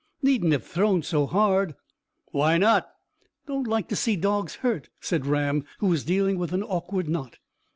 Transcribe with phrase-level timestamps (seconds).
[0.23, 1.75] "Needn't have thrown so hard."
[2.31, 2.89] "Why not?"
[3.45, 7.37] "Don't like to see dogs hurt," said Ram, who was dealing with an awkward knot.